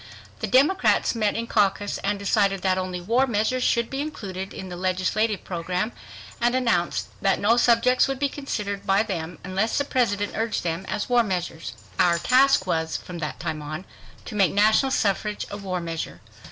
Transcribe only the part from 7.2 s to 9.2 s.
that no subjects would be considered by